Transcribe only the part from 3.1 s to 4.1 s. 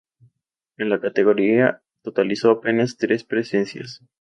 presencias.